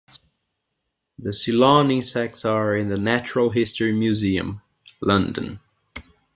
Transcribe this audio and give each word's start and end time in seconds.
The 1.19 1.31
Ceylon 1.31 1.91
insects 1.91 2.43
are 2.43 2.75
in 2.75 2.89
the 2.89 2.99
Natural 2.99 3.51
History 3.51 3.93
Museum, 3.93 4.63
London. 4.99 5.59